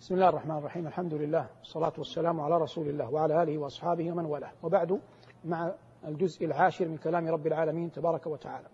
[0.00, 0.86] بسم الله الرحمن الرحيم.
[0.86, 4.50] الحمد لله والصلاة والسلام على رسول الله وعلى آله وأصحابه ومن والاه.
[4.62, 5.00] وبعد
[5.44, 5.72] مع
[6.04, 8.66] الجزء العاشر من كلام رب العالمين تبارك وتعالى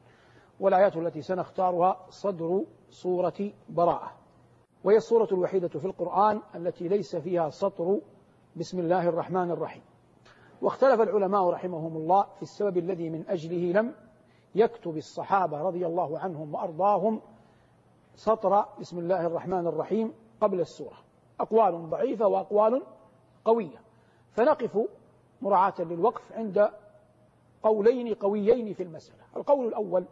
[0.61, 4.13] والآيات التي سنختارها صدر سورة براءة
[4.85, 8.01] وهي السورة الوحيدة في القرآن التي ليس فيها سطر.
[8.57, 9.83] بسم الله الرحمن الرحيم.
[10.63, 13.95] واختلف العلماء رحمهم الله في السبب الذي من أجله لم
[14.55, 17.21] يكتب الصحابة رضي الله عنهم وأرضاهم
[18.15, 21.06] سطر بسم الله الرحمن الرحيم قبل السورة.
[21.41, 22.83] أقوال ضعيفة وأقوال
[23.45, 23.81] قوية.
[24.31, 24.79] فنقف
[25.43, 26.71] مراعاة للوقف عند
[27.63, 29.23] قولين قويين في المسألة.
[29.37, 30.07] القول الأول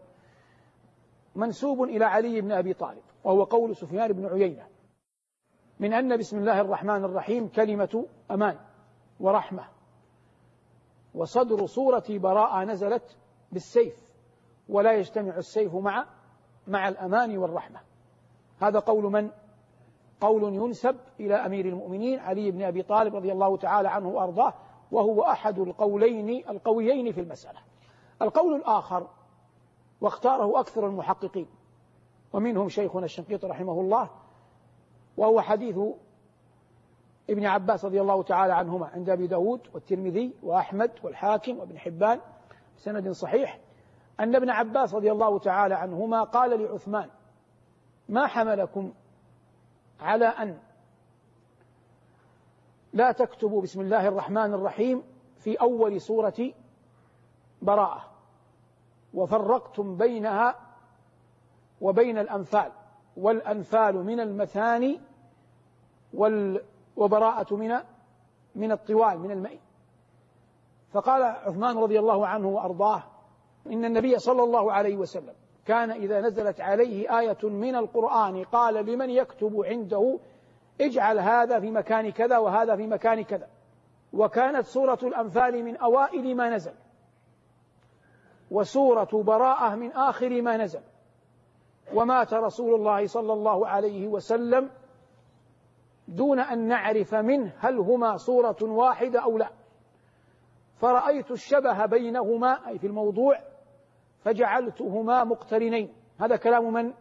[1.34, 4.66] منسوب إلى علي بن أبي طالب وهو قول سفيان بن عيينة
[5.80, 8.58] من أن بسم الله الرحمن الرحيم كلمة أمان
[9.20, 9.68] ورحمة
[11.14, 13.16] وصدر سورة براءة نزلت
[13.52, 14.12] بالسيف
[14.68, 16.06] ولا يجتمع السيف مع
[16.66, 17.80] مع الأمان والرحمة.
[18.60, 19.30] هذا قول من؟
[20.24, 24.54] قول ينسب إلى أمير المؤمنين علي بن أبي طالب رضي الله تعالى عنه وأرضاه
[24.92, 27.58] وهو أحد القولين القويين في المسألة.
[28.22, 29.06] القول الآخر
[30.00, 31.46] واختاره أكثر المحققين
[32.32, 34.10] ومنهم شيخنا الشنقيط رحمه الله
[35.16, 35.78] وهو حديث
[37.30, 42.20] ابن عباس رضي الله تعالى عنهما عند أبي داود والترمذي وأحمد والحاكم وابن حبان
[42.76, 43.58] بسند صحيح.
[44.20, 47.10] أن ابن عباس رضي الله تعالى عنهما قال لعثمان
[48.08, 48.92] ما حملكم
[50.00, 50.58] على أن
[52.92, 55.02] لا تكتبوا بسم الله الرحمن الرحيم
[55.38, 56.52] في أول سورة
[57.62, 58.10] براءة.
[59.14, 60.54] وفرقتم بينها
[61.80, 62.72] وبين الأنفال
[63.16, 65.00] والأنفال من المثاني
[66.14, 66.64] وال
[66.96, 67.74] وبراءة من
[68.54, 69.58] من الطوال من الماء.
[70.92, 73.02] فقال عثمان رضي الله عنه وأرضاه
[73.66, 75.34] إن النبي صلى الله عليه وسلم
[75.66, 80.18] كان إذا نزلت عليه آية من القرآن قال لمن يكتب عنده
[80.80, 83.48] اجعل هذا في مكان كذا وهذا في مكان كذا.
[84.12, 86.72] وكانت سورة الأنفال من أوائل ما نزل.
[88.50, 90.80] وسورة براءة من آخر ما نزل.
[91.94, 94.70] ومات رسول الله صلى الله عليه وسلم
[96.08, 99.48] دون أن نعرف منه هل هما صورة واحدة أو لا.
[100.76, 103.38] فرأيت الشبه بينهما أي في الموضوع
[104.24, 105.94] فجعلتهما مقترنين.
[106.20, 106.92] هذا كلام من؟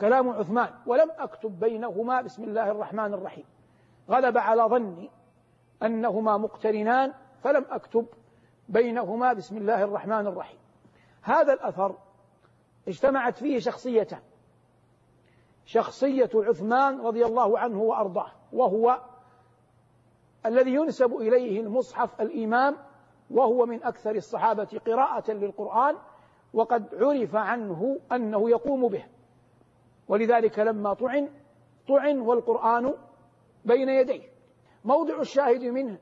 [0.00, 0.68] كلام عثمان.
[0.86, 3.44] ولم أكتب بينهما بسم الله الرحمن الرحيم.
[4.10, 5.10] غلب على ظني
[5.82, 7.12] أنهما مقترنان
[7.42, 8.06] فلم أكتب
[8.68, 10.58] بينهما بسم الله الرحمن الرحيم.
[11.22, 11.98] هذا الأثر
[12.88, 14.20] اجتمعت فيه شخصيتان.
[15.64, 19.00] شخصية عثمان رضي الله عنه وأرضاه وهو
[20.46, 22.76] الذي ينسب إليه المصحف الإمام
[23.30, 25.96] وهو من أكثر الصحابة قراءة للقرآن
[26.54, 29.04] وقد عرف عنه أنه يقوم به.
[30.08, 31.28] ولذلك لما طعن
[31.88, 32.94] طعن والقرآن
[33.64, 34.22] بين يديه.
[34.84, 35.98] موضع الشاهد منه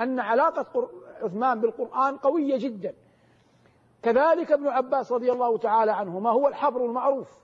[0.00, 0.88] أن علاقة
[1.22, 2.94] عثمان بالقرآن قوية جدا.
[4.02, 7.38] كذلك ابن عباس رضي الله تعالى عنهما هو الحبر المعروف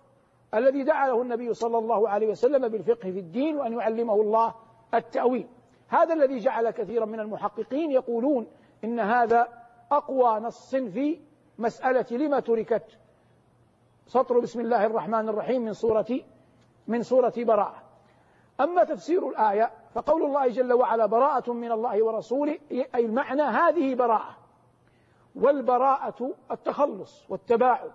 [0.54, 4.54] الذي دعا له النبي صلى الله عليه وسلم بالفقه في الدين وأن يعلمه الله
[4.94, 5.46] التأويل.
[5.88, 8.46] هذا الذي جعل كثيرا من المحققين يقولون
[8.84, 9.48] إن هذا
[9.92, 11.18] أقوى نص في
[11.58, 12.98] مسألة لما تركت
[14.06, 16.20] سطر بسم الله الرحمن الرحيم من سورة
[16.86, 17.82] من سورة براءة.
[18.60, 24.36] أما تفسير الآية فقول الله جل وعلا براءة من الله ورسوله أي المعنى هذه براءة.
[25.34, 27.92] والبراءة التخلص والتباعد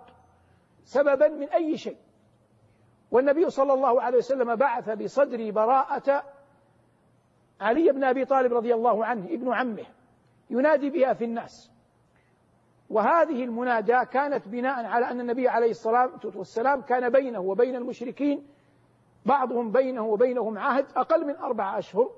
[0.84, 1.96] سببا من أي شيء.
[3.10, 6.24] والنبي صلى الله عليه وسلم بعث بصدر براءة
[7.60, 9.86] علي بن أبي طالب رضي الله عنه ابن عمه
[10.50, 11.70] ينادي بها في الناس.
[12.90, 18.46] وهذه المناداة كانت بناء على أن النبي عليه الصلاة والسلام كان بينه وبين المشركين
[19.26, 22.10] بعضهم بينه وبينهم عهد أقل من أربعة أشهر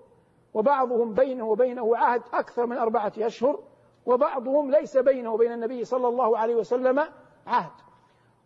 [0.54, 3.62] وبعضهم بينه وبينه عهد أكثر من أربعة أشهر
[4.06, 6.98] وبعضهم ليس بينه وبين النبي صلى الله عليه وسلم
[7.46, 7.72] عهد.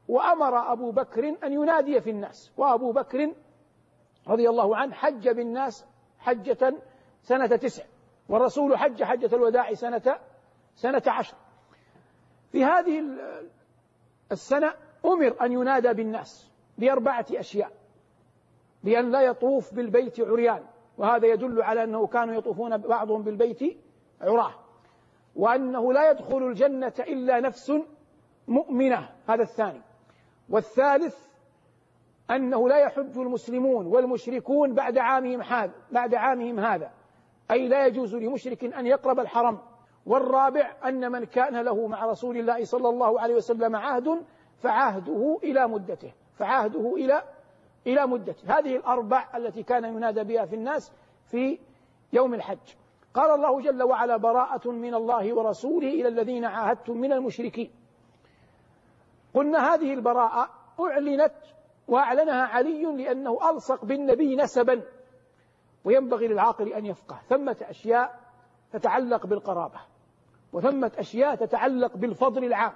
[0.08, 3.32] وأمر أبو بكر أن ينادي في الناس وأبو بكر
[4.28, 5.86] رضي الله عنه حج بالناس
[6.18, 6.74] حجة
[7.22, 7.84] سنة تسع
[8.28, 10.18] والرسول حج حجة الوداع سنة
[10.74, 11.36] سنة عشر.
[12.52, 13.04] في هذه
[14.32, 14.72] السنة
[15.04, 17.72] أمر أن ينادى بالناس بأربعة أشياء.
[18.84, 20.62] بأن لا يطوف بالبيت عريان
[20.98, 23.78] وهذا يدل على أنه كانوا يطوفون بعضهم بالبيت
[24.20, 24.54] عراه.
[25.36, 27.72] وأنه لا يدخل الجنة إلا نفس
[28.48, 29.82] مؤمنة هذا الثاني.
[30.48, 31.26] والثالث
[32.30, 36.90] أنه لا يحج المسلمون والمشركون بعد عامهم هذا بعد عامهم هذا.
[37.50, 39.58] أي لا يجوز لمشرك أن يقرب الحرم.
[40.06, 44.22] والرابع أن من كان له مع رسول الله صلى الله عليه وسلم عهد
[44.58, 47.22] فعهده إلى مدته فعهده إلى
[47.86, 48.58] إلى مدته.
[48.58, 50.92] هذه الأربع التي كان ينادى بها في الناس
[51.26, 51.58] في
[52.12, 52.74] يوم الحج.
[53.14, 57.70] قال الله جل وعلا براءة من الله ورسوله إلى الذين عاهدتم من المشركين.
[59.34, 60.50] قلنا هذه البراءة
[60.80, 61.34] أعلنت
[61.88, 64.82] وأعلنها علي لأنه ألصق بالنبي نسبا
[65.84, 67.20] وينبغي للعاقل أن يفقه.
[67.28, 68.20] ثمة أشياء
[68.72, 69.80] تتعلق بالقرابة.
[70.56, 72.72] وثمة أشياء تتعلق بالفضل العام.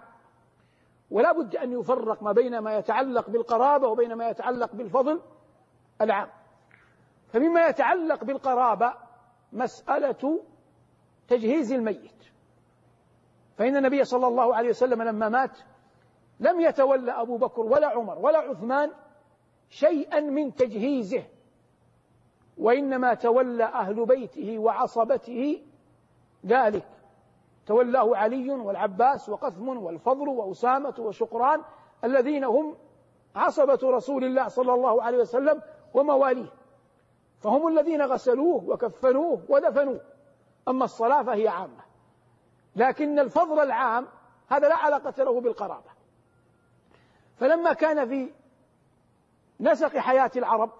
[1.10, 5.20] ولا بد أن يفرق ما بين ما يتعلق بالقرابة وبين ما يتعلق بالفضل
[6.00, 6.28] العام.
[7.28, 8.94] فمما يتعلق بالقرابة
[9.52, 10.40] مسألة
[11.28, 12.24] تجهيز الميت.
[13.56, 15.58] فإن النبي صلى الله عليه وسلم لما مات
[16.40, 18.90] لم يتولى أبو بكر ولا عمر ولا عثمان
[19.68, 21.24] شيئا من تجهيزه
[22.58, 25.62] وإنما تولى أهل بيته وعصبته
[26.46, 26.99] ذلك.
[27.70, 31.62] تولاه علي والعباس وقثم والفضل وأسامة وشقران
[32.04, 32.76] الذين هم
[33.36, 35.62] عصبة رسول الله صلى الله عليه وسلم
[35.94, 36.52] ومواليه.
[37.40, 40.00] فهم الذين غسلوه وكفنوه ودفنوه.
[40.68, 41.84] أما الصلاة فهي عامة.
[42.76, 44.06] لكن الفضل العام
[44.48, 45.90] هذا لا علاقة له بالقرابة.
[47.36, 48.30] فلما كان في
[49.60, 50.70] نسق حياة العرب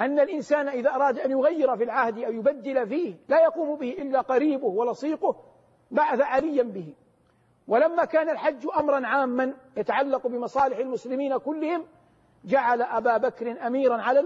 [0.00, 4.20] أن الإنسان إذا أراد أن يغير في العهد أو يبدل فيه لا يقوم به إلا
[4.20, 5.53] قريبه ولصيقه
[5.90, 6.94] بعث عليا به.
[7.68, 11.86] ولما كان الحج أمرا عاما يتعلق بمصالح المسلمين كلهم
[12.44, 14.24] جعل أبا بكر أميرا على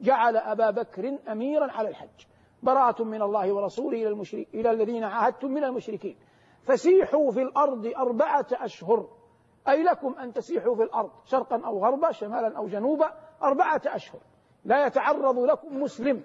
[0.00, 2.26] جعل أبا بكر أميرا على الحج.
[2.62, 6.16] براءة من الله ورسوله إلى, المشرك إلى الذين عاهدتم من المشركين.
[6.62, 9.08] فسيحوا في الأرض أربعة أشهر.
[9.68, 13.12] أي لكم أن تسيحوا في الأرض شرقا أو غربا شمالا أو جنوبا
[13.42, 14.20] أربعة أشهر.
[14.64, 16.24] لا يتعرض لكم مسلم.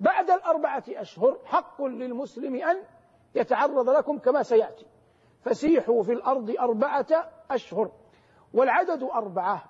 [0.00, 2.82] بعد الأربعة أشهر حق للمسلم أن
[3.34, 4.86] يتعرض لكم كما سيأتي.
[5.44, 7.90] فسيحوا في الأرض أربعة أشهر
[8.54, 9.64] والعدد أربعة.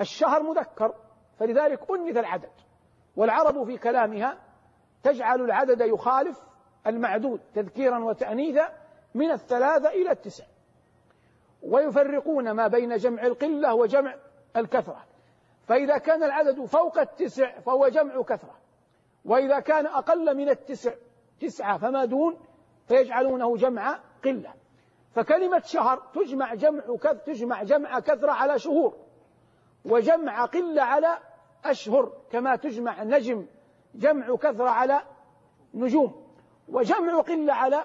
[0.00, 0.94] الشهر مذكر
[1.38, 2.50] فلذلك أنث العدد
[3.16, 4.38] والعرب في كلامها
[5.02, 6.42] تجعل العدد يخالف
[6.86, 8.68] المعدود تذكيرا وتأنيثا
[9.14, 10.44] من الثلاثة إلى التسع.
[11.62, 14.14] ويفرقون ما بين جمع القلة وجمع
[14.56, 15.04] الكثرة.
[15.66, 18.54] فإذا كان العدد فوق التسع فهو جمع كثرة
[19.24, 20.92] وإذا كان أقل من التسع
[21.40, 22.36] تسعة فما دون
[22.88, 24.54] فيجعلونه جمع قلة.
[25.14, 26.82] فكلمة شهر تجمع جمع
[27.26, 28.94] تجمع جمع كثرة على شهور
[29.84, 31.18] وجمع قلة على
[31.64, 33.46] أشهر كما تجمع نجم
[33.94, 35.00] جمع كثرة على
[35.74, 36.24] نجوم
[36.68, 37.84] وجمع قلة على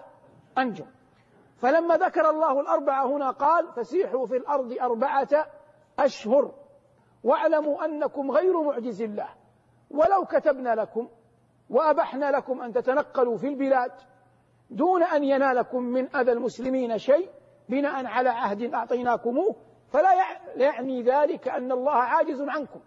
[0.58, 0.86] أنجم.
[1.58, 5.46] فلما ذكر الله الأربعة هنا قال فسيحوا في الأرض أربعة
[6.00, 6.52] أشهر
[7.24, 9.30] واعلموا أنكم غير معجز الله
[9.92, 11.10] ولو كتبنا لكم
[11.70, 13.92] وأبحنا لكم أن تتنقلوا في البلاد
[14.70, 17.30] دون أن ينالكم من أذى المسلمين شيء
[17.70, 19.56] بناء على عهد أعطيناكموه.
[19.88, 20.10] فلا
[20.56, 22.80] يعني ذلك أن الله عاجز عنكم.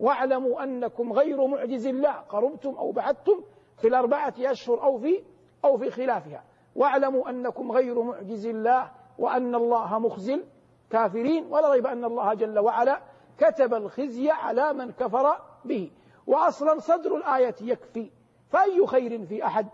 [0.00, 2.12] واعلموا أنكم غير معجز الله.
[2.12, 3.44] قربتم أو بعدتم
[3.76, 5.22] في الأربعة أشهر أو في
[5.64, 6.44] أو في خلافها.
[6.76, 10.40] واعلموا أنكم غير معجز الله وأن الله مخزي
[10.84, 13.00] الكافرين ولا ريب أن الله جل وعلا
[13.38, 15.90] كتب الخزي على من كفر به.
[16.26, 18.10] وأصلا صدر الآية يكفي
[18.52, 19.68] فأي خير في أحد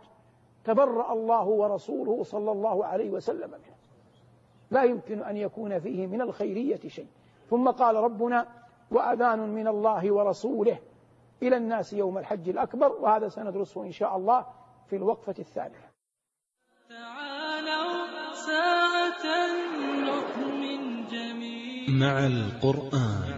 [0.64, 3.76] تبرأ الله ورسوله صلى الله عليه وسلم منه.
[4.70, 7.06] لا يمكن أن يكون فيه من الخيرية شيء.
[7.50, 8.46] ثم قال ربنا
[8.90, 10.78] وأذان من الله ورسوله
[11.42, 14.46] إلى الناس يوم الحج الأكبر وهذا سندرسه إن شاء الله
[14.86, 15.90] في الوقفة الثانية.
[16.88, 19.24] تعالوا ساعة
[20.06, 21.90] نؤمن جميعا.
[21.90, 23.28] مع القرآن.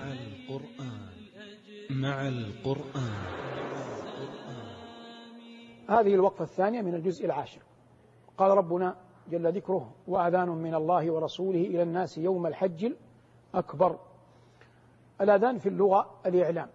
[1.90, 3.49] مع القرآن.
[5.90, 7.60] هذه الوقفة الثانية من الجزء العاشر.
[8.38, 8.96] قال ربنا
[9.30, 12.92] جل ذكره وأذان من الله ورسوله إلى الناس يوم الحج
[13.54, 13.98] الأكبر.
[15.20, 16.68] الأذان في اللغة الإعلام.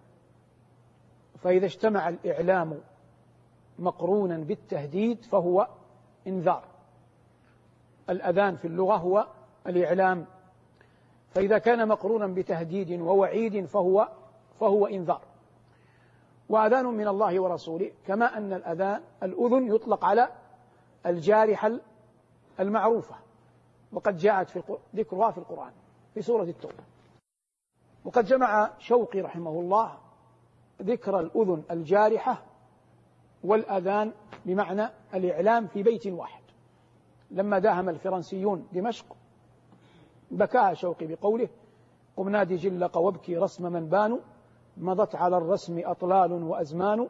[1.38, 2.80] فإذا اجتمع الإعلام
[3.78, 5.68] مقرونا بالتهديد فهو
[6.26, 6.64] إنذار.
[8.10, 9.26] الأذان في اللغة هو
[9.66, 10.26] الإعلام.
[11.30, 14.08] فإذا كان مقرونا بتهديد ووعيد فهو
[14.60, 15.20] فهو إنذار.
[16.48, 20.28] وأذان من الله ورسوله كما أن الأذان الأذن يطلق على
[21.06, 21.72] الجارحة
[22.60, 23.14] المعروفة
[23.92, 24.62] وقد جاءت في
[24.96, 25.72] ذكرها في القرآن
[26.14, 26.84] في سورة التوبة.
[28.04, 29.98] وقد جمع شوقي رحمه الله
[30.82, 32.42] ذكر الأذن الجارحة
[33.44, 34.12] والأذان
[34.46, 36.42] بمعنى الإعلام في بيت واحد.
[37.30, 39.16] لما داهم الفرنسيون دمشق
[40.30, 41.48] بكاها شوقي بقوله
[42.16, 44.18] قم نادي جلق وابكي رسم من بانوا
[44.76, 47.08] مضت على الرسم أطلال وأزمان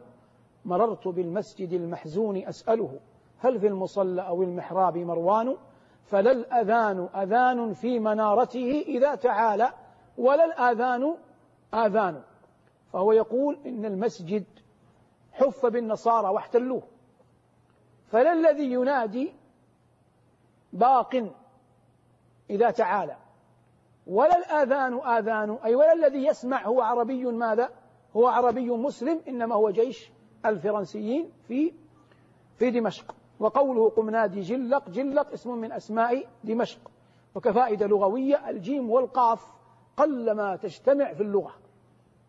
[0.65, 2.99] مررت بالمسجد المحزون أسأله
[3.39, 5.57] هل في المصلى أو المحراب مروان؟
[6.05, 9.73] فلا الأذان أذان في منارته إذا تعالى
[10.17, 11.15] ولا الآذان
[11.73, 12.21] آذان.
[12.93, 14.45] فهو يقول إن المسجد
[15.31, 16.81] حف بالنصارى واحتلوه.
[18.07, 19.33] فلا الذي ينادي
[20.73, 21.31] باق
[22.49, 23.17] إذا تعالى.
[24.07, 27.69] ولا الآذان آذان أي ولا الذي يسمع هو عربي ماذا؟
[28.15, 30.11] هو عربي مسلم إنما هو جيش
[30.45, 31.73] الفرنسيين في
[32.57, 33.15] في دمشق.
[33.39, 36.91] وقوله قم نادي جلق جلق اسم من أسماء دمشق.
[37.35, 39.47] وكفائدة لغوية الجيم والقاف
[39.97, 41.53] قلما تجتمع في اللغة.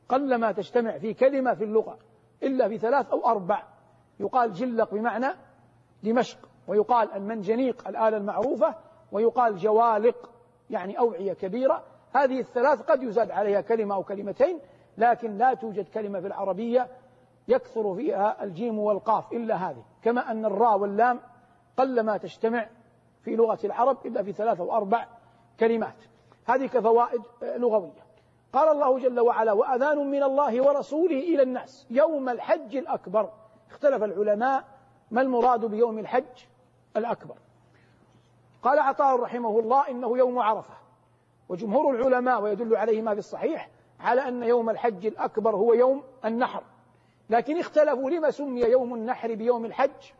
[0.08, 1.98] قلما تجتمع في كلمة في اللغة
[2.42, 3.62] إلا في ثلاث أو أربع.
[4.20, 5.26] يقال جلق بمعنى
[6.02, 8.74] دمشق ويقال المنجنيق الآلة المعروفة
[9.12, 10.30] ويقال جوالق
[10.70, 11.82] يعني أوعية كبيرة.
[12.12, 14.58] هذه الثلاث قد يزاد عليها كلمة أو كلمتين
[14.98, 16.88] لكن لا توجد كلمة في العربية
[17.48, 19.84] يكثر فيها الجيم والقاف إلا هذه.
[20.02, 21.20] كما أن الراء واللام
[21.76, 22.66] قلما تجتمع
[23.22, 25.06] في لغة العرب إلا في ثلاث أو أربع
[25.60, 25.96] كلمات.
[26.46, 28.08] هذه كفوائد لغوية.
[28.52, 33.30] قال الله جل وعلا وأذان من الله ورسوله إلى الناس يوم الحج الأكبر.
[33.70, 34.64] اختلف العلماء
[35.10, 36.46] ما المراد بيوم الحج
[36.96, 37.34] الأكبر.
[38.62, 40.74] قال عطاء رحمه الله إنه يوم عرفة.
[41.48, 46.62] وجمهور العلماء ويدل عليه ما في الصحيح على أن يوم الحج الأكبر هو يوم النحر.
[47.30, 50.12] لكن اختلفوا لما سمي يوم النحر بيوم الحج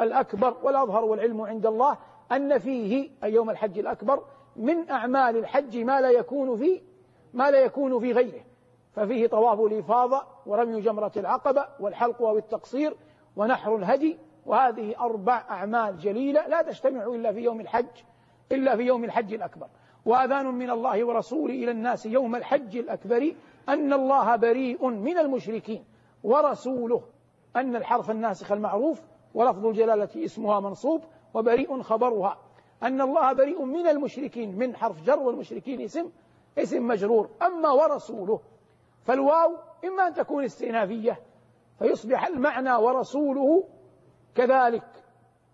[0.00, 1.98] الأكبر والأظهر والعلم عند الله
[2.32, 4.22] أن فيه أي يوم الحج الأكبر
[4.56, 6.82] من أعمال الحج ما لا يكون في
[7.34, 8.44] ما لا يكون في غيره.
[8.92, 12.96] ففيه طواف الإفاضة ورمي جمرة العقبة والحلق أو التقصير
[13.36, 17.86] ونحر الهدي وهذه أربع أعمال جليلة لا تجتمع إلا في يوم الحج
[18.52, 19.66] إلا في يوم الحج الأكبر.
[20.04, 23.34] وأذان من الله ورسوله إلى الناس يوم الحج الأكبر
[23.68, 25.84] أن الله بريء من المشركين
[26.24, 27.02] ورسوله.
[27.56, 29.02] أن الحرف الناسخ المعروف
[29.34, 31.02] ولفظ الجلالة اسمها منصوب
[31.34, 32.38] وبريء خبرها.
[32.82, 36.10] أن الله بريء من المشركين من حرف جر والمشركين اسم
[36.58, 37.28] اسم مجرور.
[37.42, 38.40] أما ورسوله
[39.04, 41.20] فالواو إما أن تكون استئنافية
[41.78, 43.64] فيصبح المعنى ورسوله
[44.34, 44.84] كذلك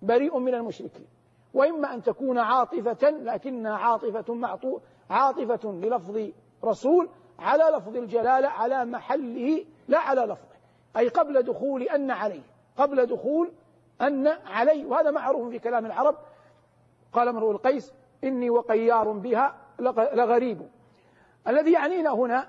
[0.03, 1.07] بريء من المشركين.
[1.55, 4.79] وإما أن تكون عاطفة لكنها عاطفة معطو
[5.11, 6.31] عاطفة للفظ
[6.65, 7.09] رسول
[7.39, 10.59] على لفظ الجلالة على محله لا على لفظه.
[10.97, 12.43] أي قبل دخول أن عليه
[12.77, 13.53] قبل دخول
[14.01, 14.87] أن عليه.
[14.87, 16.17] وهذا معروف في كلام العرب.
[17.13, 17.93] قال امرؤ القيس
[18.25, 19.55] إني وقيار بها
[20.15, 20.69] لغريب.
[21.49, 22.49] الذي يعنينا هنا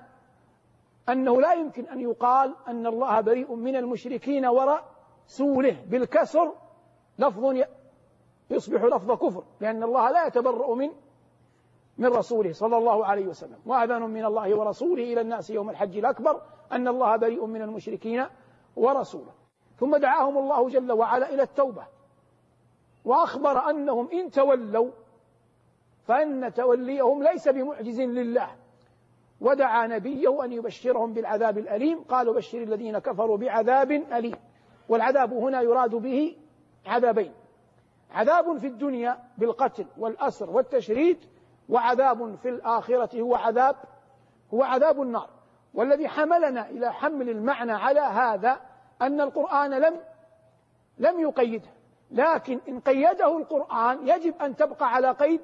[1.08, 4.46] أنه لا يمكن أن يقال أن الله بريء من المشركين
[5.30, 6.52] ورسوله بالكسر
[7.18, 7.54] لفظ
[8.50, 10.90] يصبح لفظ كفر لأن الله لا يتبرأ من
[11.98, 13.58] من رسوله صلى الله عليه وسلم.
[13.66, 18.26] وأذان من الله ورسوله إلى الناس يوم الحج الأكبر أن الله بريء من المشركين
[18.76, 19.32] ورسوله.
[19.78, 21.84] ثم دعاهم الله جل وعلا إلى التوبة
[23.04, 24.90] وأخبر أنهم إن تولوا
[26.04, 28.56] فأن توليهم ليس بمعجز لله.
[29.40, 34.49] ودعا نبيه أن يبشرهم بالعذاب الأليم قال بشر الذين كفروا بعذاب أليم.
[34.90, 36.36] والعذاب هنا يراد به
[36.86, 37.32] عذابين.
[38.10, 41.18] عذاب في الدنيا بالقتل والأسر والتشريد
[41.68, 43.76] وعذاب في الآخرة هو عذاب
[44.54, 45.28] هو عذاب النار.
[45.74, 48.60] والذي حملنا إلى حمل المعنى على هذا
[49.02, 49.96] أن القرآن لم
[50.98, 51.68] لم يقيده.
[52.10, 55.40] لكن إن قيده القرآن يجب أن تبقى على قيد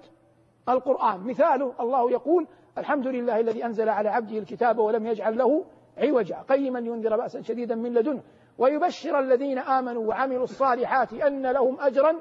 [0.69, 1.21] القرآن.
[1.21, 2.47] مثاله الله يقول
[2.79, 5.65] الحمد لله الذي أنزل على عبده الكتاب ولم يجعل له
[5.99, 6.37] عوجا.
[6.49, 8.23] قيما ينذر بأسا شديدا من لدنه.
[8.59, 12.21] ويبشر الذين آمنوا وعملوا الصالحات أن لهم أجرا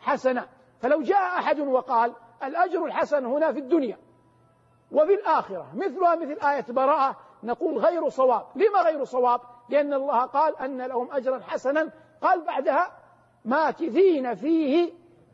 [0.00, 0.48] حسنا.
[0.80, 2.12] فلو جاء أحد وقال
[2.44, 3.98] الأجر الحسن هنا في الدنيا
[4.92, 8.46] وفي الآخرة مثلها مثل آية براءة نقول غير صواب.
[8.56, 11.90] لما غير صواب؟ لأن الله قال أن لهم أجرا حسنا.
[12.22, 12.92] قال بعدها
[13.44, 14.92] ماكثين فيه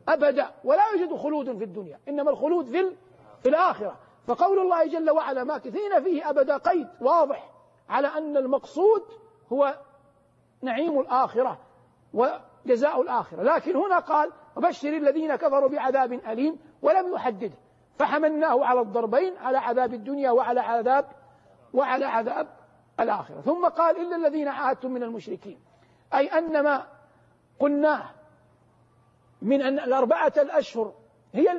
[0.09, 0.51] أبدا.
[0.63, 2.95] ولا يوجد خلود في الدنيا إنما الخلود في,
[3.43, 3.97] في الآخرة.
[4.27, 7.49] فقول الله جل وعلا ماكثين فيه أبدا قيد واضح
[7.89, 9.03] على أن المقصود
[9.53, 9.75] هو
[10.63, 11.59] نعيم الآخرة
[12.13, 13.43] وجزاء الآخرة.
[13.43, 17.55] لكن هنا قال وبشر الذين كفروا بعذاب أليم ولم يحدده
[17.99, 21.05] فحملناه على الضربين على عذاب الدنيا وعلى عذاب
[21.73, 22.47] وعلى عذاب
[22.99, 23.41] الآخرة.
[23.41, 25.59] ثم قال إلا الذين عاهدتم من المشركين.
[26.13, 26.87] أي أن ما
[27.59, 28.09] قلناه
[29.41, 30.93] من أن الأربعة الأشهر
[31.33, 31.51] هي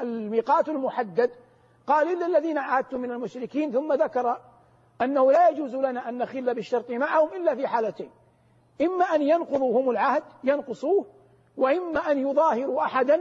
[0.00, 1.30] الميقات المحدد.
[1.86, 4.40] قال إلا الذين عاهدتم من المشركين ثم ذكر
[5.02, 8.10] أنه لا يجوز لنا أن نخل بالشرط معهم إلا في حالتين.
[8.80, 11.06] إما أن ينقضوا هم العهد ينقصوه
[11.56, 13.20] وإما أن يظاهروا أحدا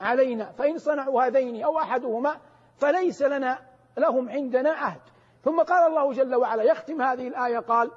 [0.00, 2.36] علينا فإن صنعوا هذين أو أحدهما
[2.76, 3.58] فليس لنا
[3.96, 5.00] لهم عندنا عهد.
[5.42, 7.90] ثم قال الله جل وعلا يختم هذه الآية قال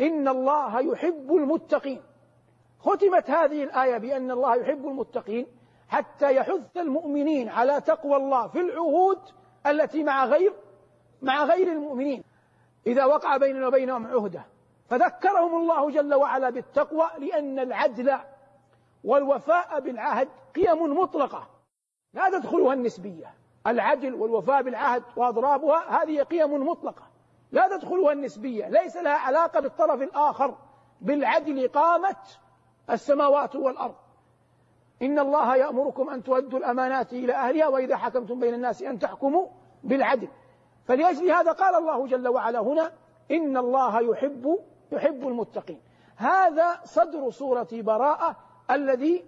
[0.00, 2.02] إن الله يحب المتقين.
[2.80, 5.46] ختمت هذه الآية بأن الله يحب المتقين
[5.88, 9.18] حتى يحث المؤمنين على تقوى الله في العهود
[9.66, 10.54] التي مع غير
[11.22, 12.24] مع غير المؤمنين.
[12.86, 14.42] إذا وقع بيننا وبينهم عهدة.
[14.88, 18.18] فذكرهم الله جل وعلا بالتقوى لأن العدل
[19.04, 21.48] والوفاء بالعهد قيم مطلقة.
[22.14, 23.34] لا تدخلها النسبية.
[23.66, 27.02] العدل والوفاء بالعهد وأضرابها هذه قيم مطلقة.
[27.52, 28.68] لا تدخلها النسبية.
[28.68, 30.54] ليس لها علاقة بالطرف الآخر.
[31.00, 32.38] بالعدل قامت
[32.90, 33.94] السماوات والأرض.
[35.02, 39.46] إن الله يأمركم أن تؤدوا الأمانات إلى أهلها وإذا حكمتم بين الناس أن تحكموا
[39.84, 40.28] بالعدل.
[40.88, 42.92] فلأجل هذا قال الله جل وعلا هنا
[43.30, 44.58] إن الله يحب
[44.92, 45.80] يحب المتقين.
[46.16, 48.36] هذا صدر سورة براءة
[48.70, 49.24] الذي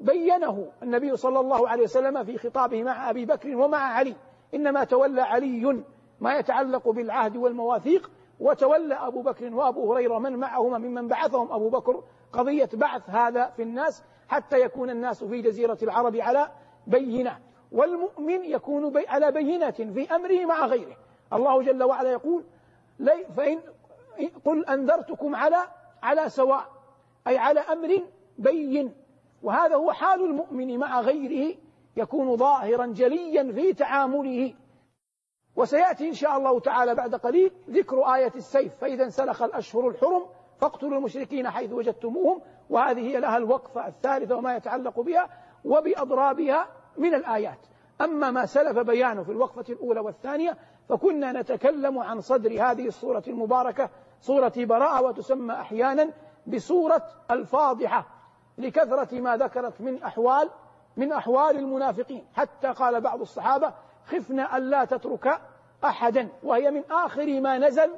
[0.00, 4.16] بينه النبي صلى الله عليه وسلم في خطابه مع أبي بكر ومع علي.
[4.54, 5.84] إنما تولى علي
[6.20, 11.52] ما يتعلق بالعهد والمواثيق وتولى أبو بكر وأبو هريرة من معهما ممن بعثهم.
[11.52, 12.02] أبو بكر
[12.32, 16.48] قضية بعث هذا في الناس حتى يكون الناس في جزيرة العرب على
[16.86, 17.38] بينة.
[17.72, 20.96] والمؤمن يكون بي على بينة في أمره مع غيره.
[21.32, 22.44] الله جل وعلا يقول
[22.98, 23.60] لي فإن
[24.44, 25.56] قل أنذرتكم على
[26.02, 26.64] على سواء
[27.26, 28.02] أي على أمر
[28.38, 28.94] بين.
[29.42, 31.56] وهذا هو حال المؤمن مع غيره
[31.96, 34.54] يكون ظاهرا جليا في تعامله.
[35.56, 38.74] وسيأتي إن شاء الله تعالى بعد قليل ذكر آية السيف.
[38.80, 40.26] فإذا انسلخ الأشهر الحرم
[40.60, 42.40] فاقتلوا المشركين حيث وجدتموهم.
[42.70, 45.28] وهذه لها الوقفة الثالثة وما يتعلق بها
[45.64, 46.81] وبأضرابها.
[46.96, 47.58] من الآيات.
[48.00, 50.56] أما ما سلف بيانه في الوقفة الأولى والثانية
[50.88, 56.10] فكنا نتكلم عن صدر هذه الصورة المباركة صورة براءة وتسمى أحيانا
[56.46, 58.06] بصورة الفاضحة
[58.58, 60.50] لكثرة ما ذكرت من أحوال
[60.96, 62.26] من أحوال المنافقين.
[62.34, 63.74] حتى قال بعض الصحابة
[64.06, 65.40] خفنا ألا تترك
[65.84, 66.28] أحدا.
[66.42, 67.90] وهي من آخر ما نزل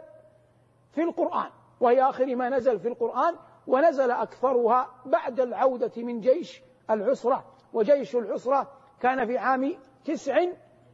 [0.93, 1.51] في القرآن.
[1.81, 3.35] وهي آخر ما نزل في القرآن
[3.67, 7.45] ونزل أكثرها بعد العودة من جيش العسرة.
[7.73, 8.71] وجيش العسرة
[9.05, 10.47] كان في عام تسع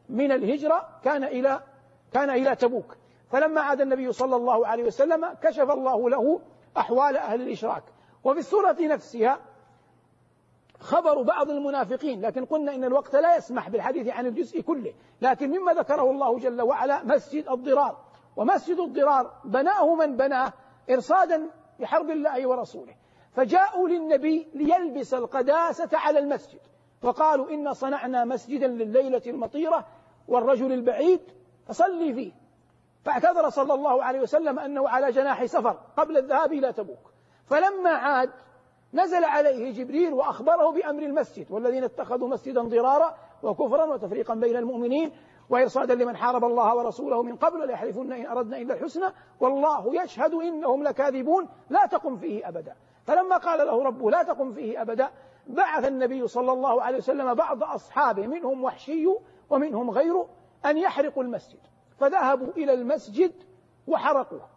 [0.08, 1.60] من الهجرة كان إلى
[2.12, 2.96] كان إلى تبوك.
[3.30, 6.40] فلما عاد النبي صلى الله عليه وسلم كشف الله له
[6.76, 7.82] أحوال أهل الإشراك.
[8.24, 9.40] وفي السورة نفسها
[10.80, 14.94] خبر بعض المنافقين لكن قلنا إن الوقت لا يسمح بالحديث عن الجزء كله.
[15.20, 17.96] لكن مما ذكره الله جل وعلا مسجد الضرار.
[18.36, 20.52] ومسجد الضرار بناه من بناه
[20.90, 22.94] إرصادا لحرب الله ورسوله.
[23.32, 26.60] فجاءوا للنبي ليلبس القداسة على المسجد.
[27.02, 29.86] وقالوا إن صنعنا مسجدا لليلة المطيرة
[30.28, 31.20] والرجل البعيد
[31.66, 32.32] فصلي فيه.
[33.04, 37.12] فاعتذر صلى الله عليه وسلم أنه على جناح سفر قبل الذهاب إلى تبوك.
[37.46, 38.30] فلما عاد
[38.94, 45.12] نزل عليه جبريل وأخبره بأمر المسجد والذين اتخذوا مسجدا ضرارا وكفرا وتفريقا بين المؤمنين
[45.50, 49.06] وإرصادا لمن حارب الله ورسوله من قبل ليحلفن إن أردنا إلا الحسنى
[49.40, 52.74] والله يشهد إنهم لكاذبون لا تقم فيه أبدا.
[53.06, 55.10] فلما قال له ربه لا تقم فيه أبدا
[55.46, 59.06] بعث النبي صلى الله عليه وسلم بعض أصحابه منهم وحشي
[59.50, 60.28] ومنهم غيره
[60.66, 61.60] أن يحرقوا المسجد.
[61.98, 63.32] فذهبوا إلى المسجد
[63.86, 64.48] وحرقوه.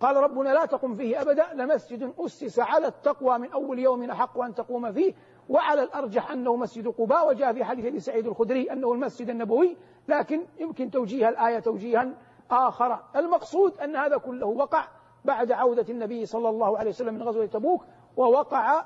[0.00, 4.54] قال ربنا لا تقم فيه أبدا لمسجد أسس على التقوى من أول يوم أحق أن
[4.54, 5.14] تقوم فيه
[5.48, 9.76] وعلى الأرجح أنه مسجد قباء وجاء في حديث أبي سعيد الخدري أنه المسجد النبوي
[10.08, 12.14] لكن يمكن توجيه الآية توجيها
[12.50, 13.02] آخر.
[13.16, 14.88] المقصود أن هذا كله وقع
[15.24, 17.84] بعد عودة النبي صلى الله عليه وسلم من غزوة تبوك
[18.16, 18.84] ووقع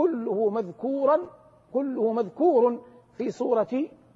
[0.00, 1.18] كله مذكورا
[1.72, 2.80] كله مذكور
[3.16, 3.68] في سورة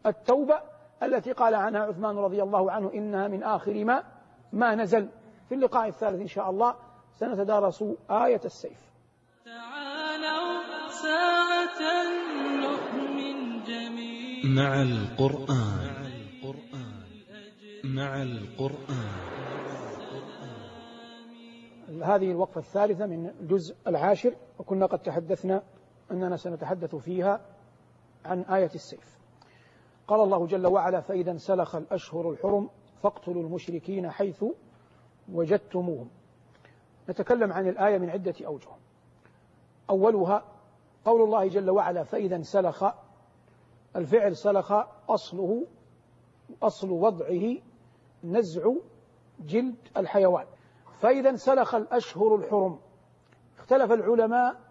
[0.06, 0.60] التوبة
[1.02, 4.02] التي قال عنها عثمان رضي الله عنه إنها من آخر ما
[4.52, 5.08] ما نزل.
[5.48, 6.74] في اللقاء الثالث إن شاء الله
[7.14, 8.80] سنتدارس آية السيف.
[9.44, 11.80] تعالوا ساعة
[12.64, 14.54] نؤمن جميعا.
[14.56, 15.94] مع القرآن
[17.84, 19.24] مع القرآن.
[22.02, 25.62] هذه الوقفة الثالثة من الجزء العاشر وكنا قد تحدثنا
[26.10, 27.40] أننا سنتحدث فيها
[28.24, 29.18] عن آية السيف.
[30.08, 32.70] قال الله جل وعلا فإذا انسلخ الأشهر الحرم
[33.02, 34.44] فاقتلوا المشركين حيث
[35.32, 36.10] وجدتموهم.
[37.08, 38.70] نتكلم عن الآية من عدة أوجه.
[39.90, 40.44] أولها
[41.04, 42.84] قول الله جل وعلا فإذا انسلخ
[43.96, 44.72] الفعل سلخ
[45.08, 45.66] أصله
[46.62, 47.56] أصل وضعه
[48.24, 48.72] نزع
[49.40, 50.46] جلد الحيوان.
[51.00, 52.78] فإذا انسلخ الأشهر الحرم
[53.58, 54.63] اختلف العلماء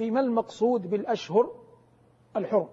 [0.00, 1.50] في ما المقصود بالأشهر؟
[2.36, 2.68] الحرم.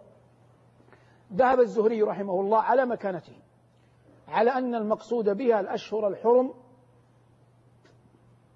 [1.34, 3.34] ذهب الزهري رحمه الله على مكانته
[4.28, 6.54] على أن المقصود بها الأشهر الحرم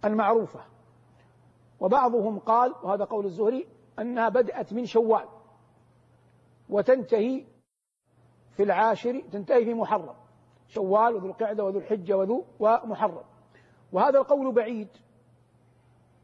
[0.06, 0.60] المعروفة.
[1.80, 3.68] وبعضهم قال وهذا قول الزهري
[4.00, 5.26] أنها بدأت من شوال
[6.70, 7.46] وتنتهي
[8.52, 10.16] في العاشر تنتهي في محرم.
[10.68, 13.24] شوال وذو القعدة وذو الحجة وذو ومحرم.
[13.92, 14.88] وهذا القول بعيد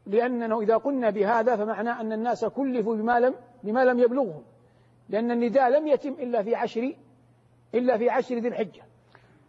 [0.08, 4.42] لأنه إذا قلنا بهذا فمعنى أن الناس كلفوا بما لم بما لم يبلغهم.
[5.08, 6.94] لأن النداء لم يتم إلا في عشر
[7.74, 8.82] إلا في عشر ذي الحجة.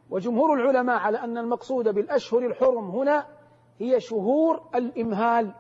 [0.10, 3.28] وجمهور العلماء على أن المقصود بالأشهر الحرم هنا
[3.80, 5.54] هي شهور الإمهال.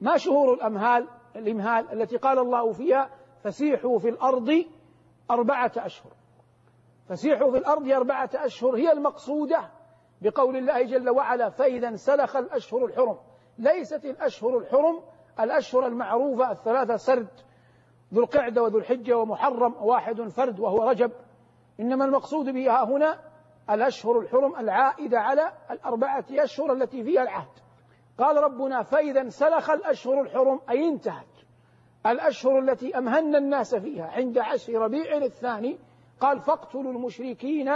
[0.00, 3.10] ما شهور الأمهال الإمهال؟ التي قال الله فيها
[3.44, 4.64] فسيحوا في الأرض
[5.30, 6.12] أربعة أشهر.
[7.08, 9.70] فسيحوا في الأرض أربعة أشهر هي المقصودة
[10.22, 13.16] بقول الله جل وعلا فإذا انسلخ الأشهر الحرم.
[13.58, 15.00] ليست الأشهر الحرم
[15.40, 17.28] الأشهر المعروفة الثلاثة سرد
[18.14, 21.12] ذو القعدة وذو الحجة ومحرم واحد فرد وهو رجب.
[21.80, 23.18] إنما المقصود بها هنا
[23.70, 27.48] الأشهر الحرم العائدة على الأربعة أشهر التي فيها العهد.
[28.18, 31.26] قال ربنا فإذا انسلخ الأشهر الحرم أي انتهت
[32.06, 35.78] الأشهر التي أمهن الناس فيها عند عشر ربيع الثاني
[36.20, 37.72] قال فاقتلوا المشركين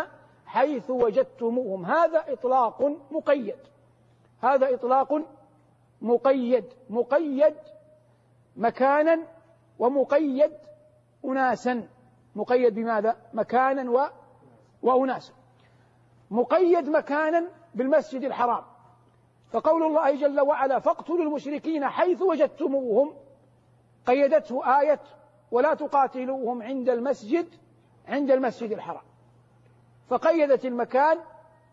[0.46, 1.84] حيث وجدتموهم.
[1.84, 3.58] هذا إطلاق مقيد.
[4.42, 5.22] هذا إطلاق
[6.02, 7.54] مقيد مقيد
[8.56, 9.22] مكانا
[9.78, 10.52] ومقيد
[11.24, 11.88] أناسا.
[12.36, 14.06] مقيد بماذا؟ مكانا و
[14.82, 15.32] وأناسا.
[16.30, 18.64] مقيد مكانا بالمسجد الحرام.
[19.50, 23.14] فقول الله جل وعلا فاقتلوا المشركين حيث وجدتموهم
[24.06, 25.00] قيدته آية
[25.50, 27.48] ولا تقاتلوهم عند المسجد
[28.08, 29.02] عند المسجد الحرام
[30.08, 31.18] فقيدت المكان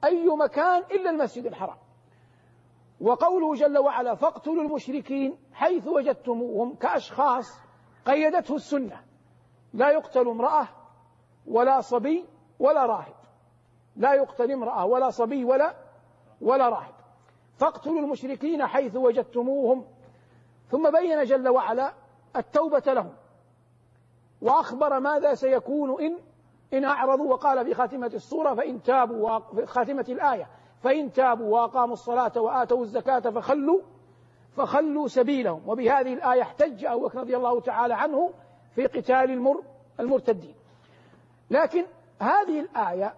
[0.04, 1.78] أي مكان إلا المسجد الحرام.
[3.02, 7.60] وقوله جل وعلا فاقتلوا المشركين حيث وجدتموهم كأشخاص
[8.06, 9.02] قيدته السنة.
[9.74, 10.68] لا يقتل امرأة
[11.48, 12.26] ولا صبي
[12.60, 13.16] ولا راهب.
[13.96, 15.76] لا يقتل امرأة ولا صبي ولا
[16.42, 16.94] ولا راهب.
[17.58, 19.86] فاقتلوا المشركين حيث وجدتموهم.
[20.70, 21.94] ثم بين جل وعلا
[22.36, 23.14] التوبة لهم.
[24.42, 26.20] وأخبر ماذا سيكون إن
[26.74, 30.48] إن أعرضوا وقال في خاتمة السورة فإن تابوا في خاتمة الآية.
[30.84, 33.82] فإن تابوا وأقاموا الصلاة وآتوا الزكاة فخلوا
[34.58, 35.70] فخلوا سبيلهم.
[35.70, 38.34] وبهذه الآية احتج أبو بكر رضي الله تعالى عنه
[38.76, 39.64] في قتال المر
[40.00, 40.56] المرتدين.
[41.50, 41.86] لكن
[42.20, 43.14] هذه الآية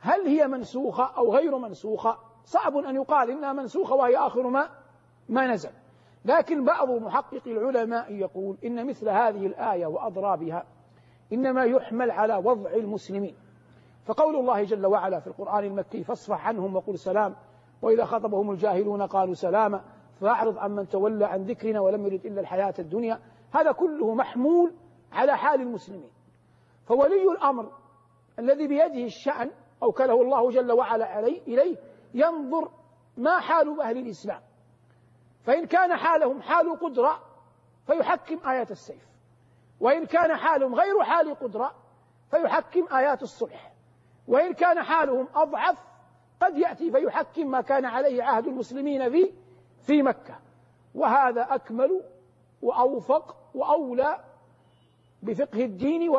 [0.00, 4.68] هل هي منسوخة أو غير منسوخة؟ صعب أن يقال إنها منسوخة وهي آخر ما
[5.28, 5.70] ما نزل.
[6.24, 10.66] لكن بعض محققي العلماء يقول إن مثل هذه الآية وأضرابها
[11.32, 13.47] إنما يحمل على وضع المسلمين.
[14.08, 17.36] فقول الله جل وعلا في القرآن المكي فاصفح عنهم وقل سلام.
[17.82, 19.84] وإذا خطبهم الجاهلون قالوا سلاما
[20.20, 23.20] فأعرض عمن تولى عن ذكرنا ولم يرد إلا الحياة الدنيا.
[23.54, 24.74] هذا كله محمول
[25.12, 26.10] على حال المسلمين.
[26.86, 27.72] فولي الأمر
[28.38, 29.50] الذي بيده الشأن
[29.82, 31.76] أوكله الله جل وعلا إليه
[32.14, 32.70] ينظر
[33.16, 34.40] ما حال أهل الإسلام.
[35.42, 37.20] فإن كان حالهم حال قدرة
[37.86, 39.08] فيحكم آيات السيف.
[39.80, 41.74] وإن كان حالهم غير حال قدرة
[42.30, 43.67] فيحكم آيات الصلح.
[44.28, 45.78] وإن كان حالهم أضعف
[46.40, 49.32] قد يأتي فيحكم ما كان عليه عهد المسلمين في
[49.82, 50.38] في مكة.
[50.94, 52.02] وهذا أكمل
[52.62, 54.18] وأوفق وأولى
[55.22, 56.10] بفقه الدين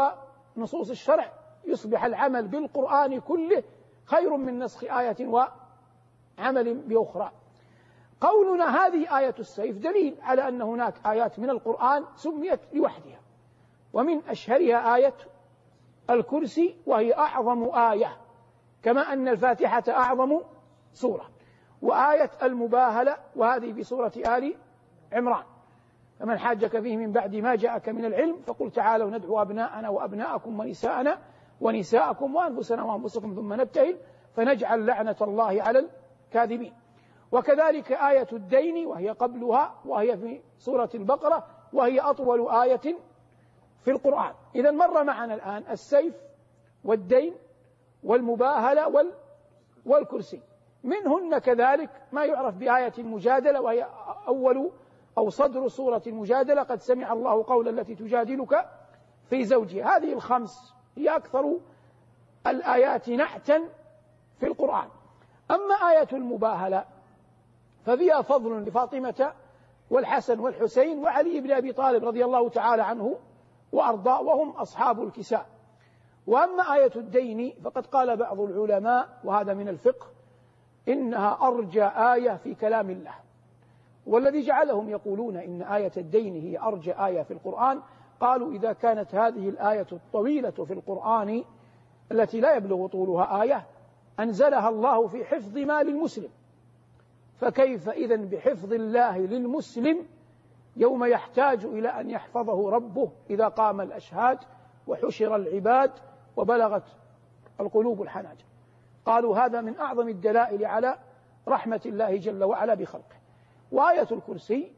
[0.57, 1.33] ونصوص الشرع.
[1.65, 3.63] يصبح العمل بالقرآن كله
[4.05, 7.31] خير من نسخ آية وعمل بأخرى.
[8.21, 13.19] قولنا هذه آية السيف دليل على أن هناك آيات من القرآن سميت لوحدها
[13.93, 15.13] ومن أشهرها آية
[16.09, 18.17] الكرسي وهي أعظم آية
[18.83, 20.39] كما أن الفاتحة أعظم
[20.93, 21.29] سورة.
[21.81, 24.55] وآية المباهلة وهذه بسورة آل
[25.13, 25.43] عمران.
[26.19, 31.17] فمن حاجك فيه من بعد ما جاءك من العلم فقل تعالوا ندعو أبناءنا وأبناءكم ونساءنا
[31.61, 33.97] ونساءكم وأنفسنا وأنفسكم ثم نبتهل
[34.35, 35.89] فنجعل لعنة الله على
[36.27, 36.73] الكاذبين.
[37.31, 42.95] وكذلك آية الدين وهي قبلها وهي في سورة البقرة وهي أطول آية
[43.83, 44.33] في القرآن.
[44.55, 46.15] إذا مر معنا الآن السيف
[46.83, 47.35] والدين
[48.03, 49.11] والمباهلة وال
[49.85, 50.41] والكرسي.
[50.83, 53.87] منهن كذلك ما يعرف بآية المجادلة وهي
[54.27, 54.71] أول
[55.17, 58.69] أو صدر سورة المجادلة قد سمع الله قول التي تجادلك
[59.29, 59.97] في زوجها.
[59.97, 61.57] هذه الخمس هي أكثر
[62.47, 63.69] الآيات نعتا
[64.39, 64.87] في القرآن.
[65.51, 66.85] أما آية المباهلة
[67.85, 69.33] ففيها فضل لفاطمة
[69.89, 73.19] والحسن والحسين وعلي بن أبي طالب رضي الله تعالى عنه
[73.71, 75.45] وأرضاه وهم أصحاب الكساء.
[76.27, 80.07] وأما آية الدين فقد قال بعض العلماء وهذا من الفقه
[80.87, 83.13] إنها أرجى آية في كلام الله.
[84.05, 87.81] والذي جعلهم يقولون إن آية الدين هي أرجى آية في القرآن
[88.19, 91.43] قالوا إذا كانت هذه الآية الطويلة في القرآن
[92.11, 93.65] التي لا يبلغ طولها آية
[94.19, 96.29] أنزلها الله في حفظ مال المسلم.
[97.35, 100.05] فكيف إذا بحفظ الله للمسلم
[100.75, 104.39] يوم يحتاج إلى أن يحفظه ربه إذا قام الأشهاد
[104.87, 105.91] وحشر العباد
[106.37, 106.83] وبلغت
[107.59, 108.45] القلوب الحناجر.
[109.05, 110.95] قالوا هذا من أعظم الدلائل على
[111.47, 113.15] رحمة الله جل وعلا بخلقه.
[113.71, 114.71] وآية الكرسي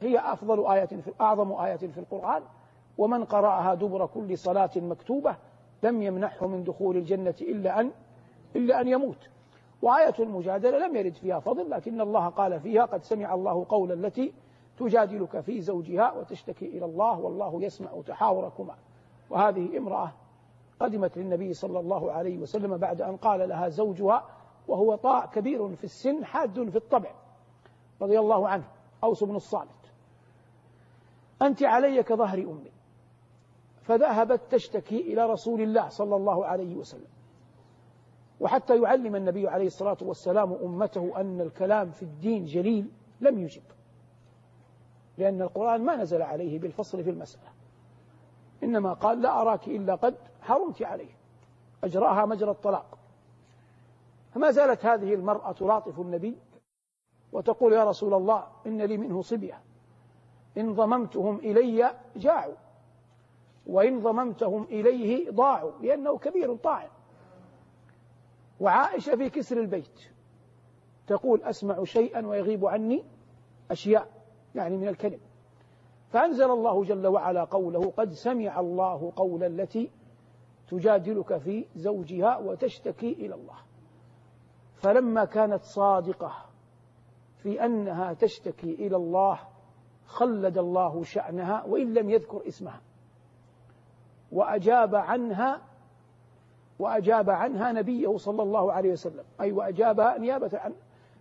[0.00, 2.42] هي أفضل آية في أعظم آية في القرآن.
[2.98, 5.36] ومن قرأها دبر كل صلاة مكتوبة
[5.82, 7.90] لم يمنحه من دخول الجنة إلا أن
[8.56, 9.28] إلا أن يموت.
[9.82, 14.32] وآية المجادلة لم يرد فيها فضل لكن الله قال فيها قد سمع الله قول التي
[14.78, 18.74] تجادلك في زوجها وتشتكي إلى الله والله يسمع تحاوركما.
[19.30, 20.12] وهذه امرأة
[20.80, 24.24] قدمت للنبي صلى الله عليه وسلم بعد أن قال لها زوجها
[24.68, 27.10] وهو طاع كبير في السن حاد في الطبع.
[28.02, 28.64] رضي الله عنه.
[29.04, 29.92] أوس بن الصامت.
[31.42, 32.72] أنت علي كظهر أمي.
[33.82, 37.08] فذهبت تشتكي إلى رسول الله صلى الله عليه وسلم.
[38.40, 43.62] وحتى يعلم النبي عليه الصلاة والسلام أمته أن الكلام في الدين جليل لم يجب.
[45.18, 47.48] لأن القرآن ما نزل عليه بالفصل في المسألة.
[48.62, 51.18] إنما قال لا أراك إلا قد حرمت عليه.
[51.84, 52.98] أجراها مجرى الطلاق.
[54.34, 56.38] فما زالت هذه المرأة تلاطف النبي
[57.32, 59.60] وتقول يا رسول الله إن لي منه صبية.
[60.58, 62.54] إن ضممتهم إلي جاعوا.
[63.66, 66.88] وإن ضممتهم إليه ضاعوا لأنه كبير طاعن.
[68.60, 70.00] وعائشة في كسر البيت
[71.06, 73.04] تقول أسمع شيئا ويغيب عني
[73.70, 74.17] أشياء.
[74.58, 75.20] يعني من الكلم.
[76.10, 79.90] فأنزل الله جل وعلا قوله قد سمع الله قول التي
[80.68, 83.56] تجادلك في زوجها وتشتكي إلى الله.
[84.74, 86.32] فلما كانت صادقة
[87.36, 89.40] في أنها تشتكي إلى الله
[90.06, 92.80] خلد الله شأنها وإن لم يذكر اسمها.
[94.32, 95.60] وأجاب عنها
[96.78, 99.24] وأجاب عنها نبيه صلى الله عليه وسلم.
[99.40, 100.74] أي وأجابها نيابة عن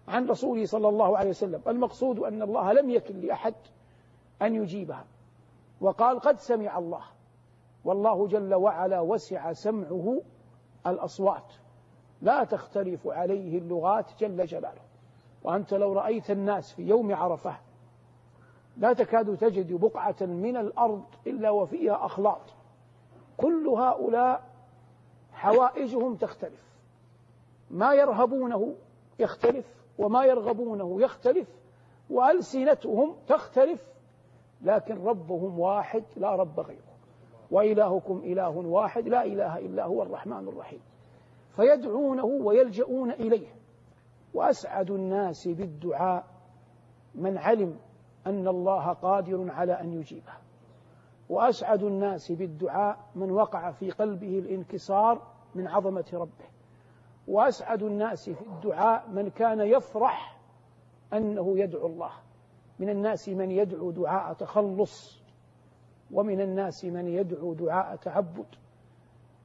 [0.07, 1.61] عن رسوله صلى الله عليه وسلم.
[1.67, 3.55] المقصود أن الله لم يكن لأحد
[4.41, 5.05] أن يجيبها.
[5.81, 7.01] وقال قد سمع الله.
[7.85, 10.21] والله جل وعلا وسع سمعه
[10.87, 11.53] الأصوات.
[12.21, 14.81] لا تختلف عليه اللغات جل جلاله.
[15.43, 17.57] وأنت لو رأيت الناس في يوم عرفة
[18.77, 22.41] لا تكاد تجد بقعة من الأرض إلا وفيها أخلاط.
[23.37, 24.43] كل هؤلاء
[25.31, 26.77] حوائجهم تختلف.
[27.71, 28.75] ما يرهبونه
[29.19, 29.65] يختلف.
[29.97, 31.47] وما يرغبونه يختلف.
[32.09, 33.87] وألسنتهم تختلف
[34.61, 36.97] لكن ربهم واحد لا رب غيره.
[37.51, 40.79] وإلهكم إله واحد لا إله إلا هو الرحمن الرحيم.
[41.55, 43.47] فيدعونه ويلجؤون إليه.
[44.33, 46.25] وأسعد الناس بالدعاء
[47.15, 47.79] من علم
[48.27, 50.33] أن الله قادر على أن يجيبه.
[51.29, 55.21] وأسعد الناس بالدعاء من وقع في قلبه الانكسار
[55.55, 56.56] من عظمة ربه.
[57.27, 60.37] وأسعد الناس في الدعاء من كان يفرح
[61.13, 62.11] أنه يدعو الله.
[62.79, 65.21] من الناس من يدعو دعاء تخلص
[66.11, 68.45] ومن الناس من يدعو دعاء تعبد.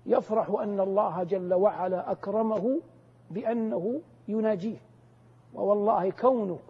[0.06, 2.80] يفرح أن الله جل وعلا أكرمه
[3.30, 4.78] بأنه يناجيه.
[5.54, 6.64] ووالله كونك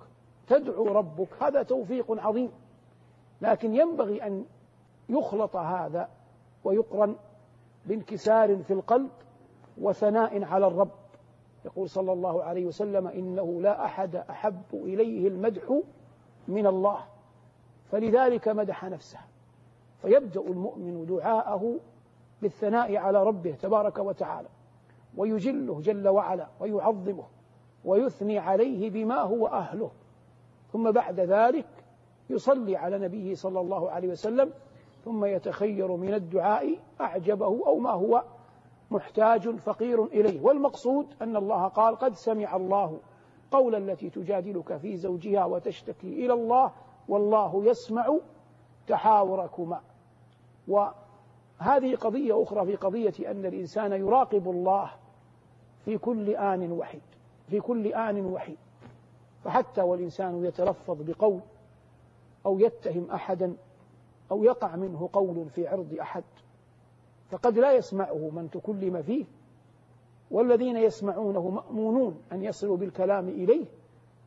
[0.47, 2.51] تدعو ربك هذا توفيق عظيم.
[3.41, 4.45] لكن ينبغي أن
[5.09, 6.09] يخلط هذا
[6.65, 7.17] ويقرن
[7.87, 9.11] بانكسار في القلب
[9.81, 11.02] وثناء على الرب.
[11.65, 15.81] يقول صلى الله عليه وسلم إنه لا أحد أحب إليه المدح
[16.49, 17.05] من الله
[17.91, 19.19] فلذلك مدح نفسه.
[20.03, 21.81] فيبدأ المؤمن دعاءه
[22.43, 24.49] بالثناء على ربه تبارك وتعالى
[25.17, 27.25] ويجله جل وعلا ويعظمه
[27.85, 29.91] ويثني عليه بما هو أهله.
[30.73, 31.67] ثم بعد ذلك
[32.31, 34.53] يصلي على نبيه صلى الله عليه وسلم
[35.05, 38.25] ثم يتخير من الدعاء أعجبه أو ما هو.
[38.93, 40.41] محتاج فقير إليه.
[40.41, 43.01] والمقصود أن الله قال قد سمع الله
[43.51, 46.73] قول التي تجادلك في زوجها وتشتكي إلى الله
[47.09, 48.19] والله يسمع
[48.87, 49.81] تحاوركما.
[50.69, 54.91] وهذه قضية أخرى في قضية أن الإنسان يراقب الله
[55.85, 57.03] في كل آن وحيد
[57.49, 58.59] في كل آن وحيد.
[59.45, 61.41] فحتى والإنسان يتلفظ بقول
[62.47, 63.57] أو يتهم أحدا
[64.31, 66.25] أو يقع منه قول في عرض أحد
[67.33, 69.25] فقد لا يسمعه من تكلم فيه
[70.31, 73.67] والذين يسمعونه مأمونون أن يصلوا بالكلام إليه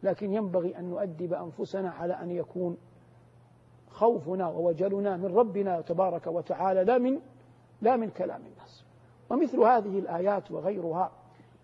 [0.03, 2.77] لكن ينبغي أن نؤدب أنفسنا على أن يكون
[3.89, 7.19] خوفنا ووجلنا من ربنا تبارك وتعالى لا من
[7.81, 8.85] لا من كلام الناس.
[9.29, 11.11] ومثل هذه الآيات وغيرها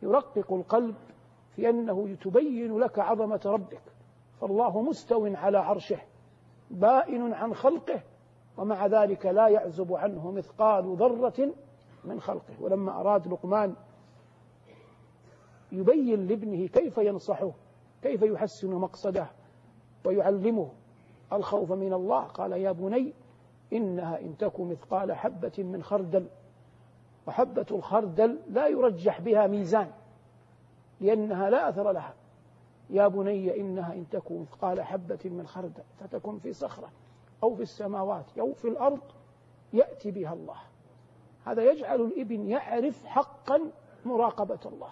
[0.02, 0.96] يرقق القلب
[1.56, 3.82] في أنه تبين لك عظمة ربك
[4.42, 6.00] فالله مستو على عرشه
[6.72, 8.02] بائن عن خلقه
[8.58, 11.54] ومع ذلك لا يعزب عنه مثقال ذرة
[12.04, 12.54] من خلقه.
[12.62, 13.76] ولما أراد لقمان
[15.72, 17.52] يبين لابنه كيف ينصحه
[18.02, 19.28] كيف يحسن مقصده
[20.06, 20.72] ويعلمه
[21.34, 23.14] الخوف من الله قال يا بني
[23.74, 26.28] إنها إن تك مثقال حبة من خردل.
[27.28, 29.92] وحبة الخردل لا يرجح بها ميزان
[31.02, 32.14] لأنها لا أثر لها.
[32.90, 36.90] يا بني إنها إن تك مثقال حبة من خردل فتكن في صخرة.
[37.44, 39.00] أو في السماوات أو في الأرض
[39.74, 40.58] يأتي بها الله.
[41.46, 43.72] هذا يجعل الإبن يعرف حقا
[44.06, 44.90] مراقبة الله.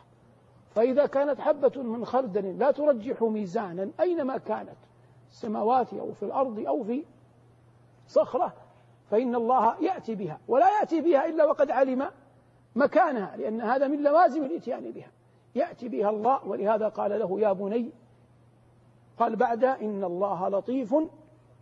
[0.70, 4.78] فإذا كانت حبة من خردل لا ترجح ميزانا أينما كانت
[5.30, 7.06] السماوات أو في الأرض أو في
[8.08, 8.54] صخرة
[9.12, 10.40] فإن الله يأتي بها.
[10.48, 12.12] ولا يأتي بها إلا وقد علم
[12.76, 15.12] مكانها لأن هذا من لوازم الإتيان بها.
[15.56, 17.92] يأتي بها الله ولهذا قال له يا بني
[19.18, 20.96] قال بعد إن الله لطيف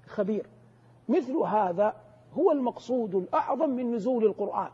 [0.08, 0.48] خبير.
[1.08, 1.96] مثل هذا
[2.34, 4.70] هو المقصود الأعظم من نزول القرآن.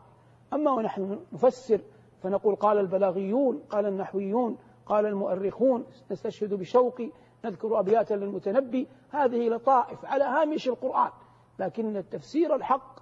[0.52, 1.80] أما ونحن نفسر
[2.22, 7.10] فنقول قال البلاغيون قال النحويون قال المؤرخون نستشهد بشوقي
[7.44, 11.10] نذكر أبياتا للمتنبي هذه لطائف على هامش القرآن.
[11.58, 13.00] لكن التفسير الحق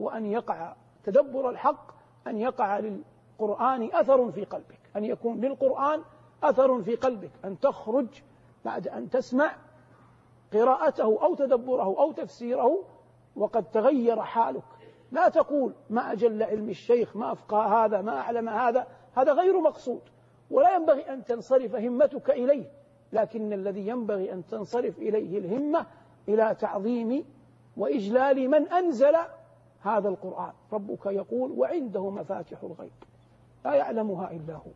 [0.00, 1.92] هو أن يقع تدبر الحق
[2.26, 6.02] أن يقع للقرآن أثر في قلبك أن يكون للقرآن
[6.42, 8.06] أثر في قلبك أن تخرج
[8.64, 9.56] بعد أن تسمع
[10.52, 12.84] قراءته أو تدبره أو تفسيره
[13.36, 14.62] وقد تغير حالك.
[15.12, 18.86] لا تقول ما أجل علم الشيخ ما أفقى هذا ما أعلم هذا.
[19.14, 20.00] هذا غير مقصود.
[20.50, 22.70] ولا ينبغي أن تنصرف همتك إليه.
[23.12, 25.86] لكن الذي ينبغي أن تنصرف إليه الهمة
[26.28, 27.24] إلى تعظيم
[27.76, 29.16] وإجلال من أنزل
[29.82, 30.52] هذا القرآن.
[30.72, 32.92] ربك يقول وعنده مفاتح الغيب.
[33.64, 34.70] لا يعلمها إلا هو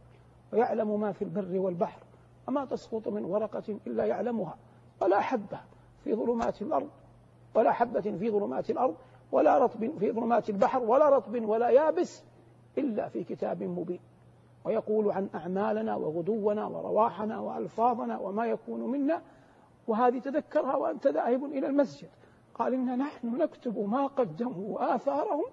[0.52, 2.00] ويعلم ما في البر والبحر
[2.48, 4.56] وما تسقط من ورقة إلا يعلمها.
[5.00, 5.60] ولا حبة
[6.04, 6.88] في ظلمات الأرض
[7.54, 8.96] ولا حبة في ظلمات الأرض
[9.32, 12.22] ولا رطب في ظلمات البحر ولا رطب ولا يابس
[12.78, 14.00] إلا في كتاب مبين.
[14.64, 19.22] ويقول عن أعمالنا وغدونا ورواحنا وألفاظنا وما يكون منا.
[19.86, 22.08] وهذه تذكرها وأنت ذاهب إلى المسجد.
[22.54, 25.44] قال إن نحن نكتب ما قدموا وآثارهم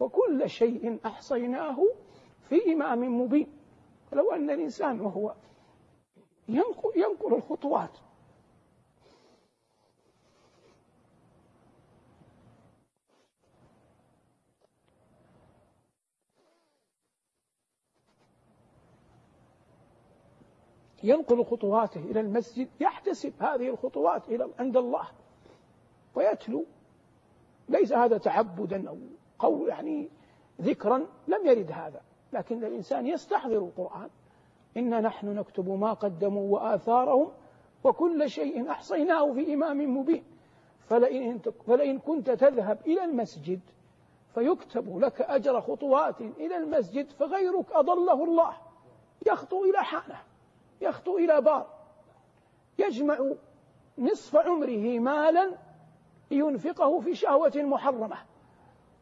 [0.00, 1.76] وكل شيء أحصيناه
[2.48, 3.46] في إمام مبين.
[4.10, 5.34] فلو أن الإنسان وهو
[6.48, 7.98] ينقل, ينقل الخطوات
[21.02, 25.04] ينقل خطواته إلى المسجد يحتسب هذه الخطوات إلى عند الله.
[26.14, 26.64] ويتلو.
[27.68, 28.96] ليس هذا تعبدا أو
[29.38, 30.08] قول يعني
[30.60, 32.00] ذكرا لم يرد هذا.
[32.32, 34.08] لكن الإنسان يستحضر القرآن.
[34.76, 37.28] إنا نحن نكتب ما قدموا وآثارهم
[37.84, 40.24] وكل شيء أحصيناه في إمام مبين.
[40.88, 43.60] فلئن, فلئن كنت تذهب إلى المسجد
[44.34, 48.56] فيكتب لك أجر خطوات إلى المسجد فغيرك أضله الله.
[49.26, 50.27] يخطو إلى حانه.
[50.80, 51.66] يخطو إلى بار.
[52.78, 53.18] يجمع
[53.98, 55.54] نصف عمره مالا
[56.30, 58.16] ينفقه في شهوة محرمة.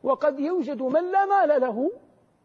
[0.03, 1.93] وقد يوجد من لا مال له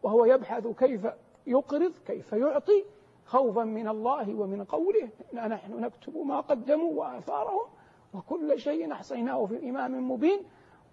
[0.02, 1.06] وهو يبحث كيف
[1.46, 2.84] يقرض كيف يعطي
[3.26, 7.66] خوفا من الله ومن قوله إنا نحن نكتب ما قدموا وآثارهم
[8.14, 10.40] وكل شيء أحصيناه في إمام مبين.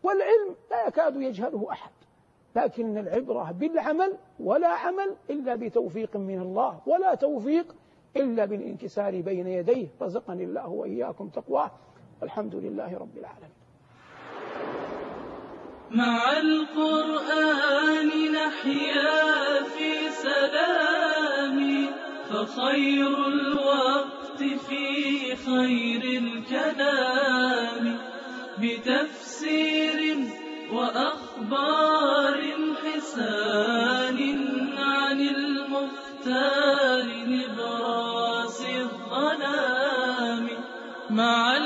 [0.04, 1.91] والعلم لا يكاد يجهله أحد.
[2.56, 7.75] لكن العبرة بالعمل ولا عمل إلا بتوفيق من الله ولا توفيق
[8.17, 9.88] إلا بالانكسار بين يديه.
[10.02, 11.72] رزقني الله وإياكم تقواه.
[12.22, 13.60] والحمد لله رب العالمين.
[15.91, 21.86] مع القرآن نحيا في سلام
[22.30, 27.98] فخير الوقت في خير الكلام.
[28.62, 30.17] بتفسير
[30.74, 32.41] وأخبار
[32.84, 34.19] حسان
[34.78, 37.29] عن المختار.
[41.19, 41.58] مع